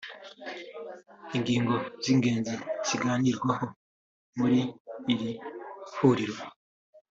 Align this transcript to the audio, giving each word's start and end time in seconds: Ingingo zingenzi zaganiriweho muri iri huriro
Ingingo 1.37 1.75
zingenzi 2.03 2.53
zaganiriweho 2.87 3.65
muri 4.37 4.59
iri 5.11 5.29
huriro 5.95 6.35